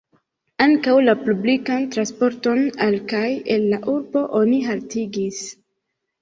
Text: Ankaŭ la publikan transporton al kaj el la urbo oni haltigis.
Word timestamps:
Ankaŭ 0.63 0.93
la 1.07 1.13
publikan 1.25 1.85
transporton 1.95 2.63
al 2.87 2.97
kaj 3.13 3.21
el 3.57 3.69
la 3.75 3.81
urbo 3.95 4.25
oni 4.41 4.63
haltigis. 4.71 5.45